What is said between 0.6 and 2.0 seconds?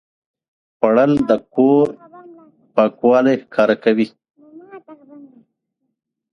خوړل د کور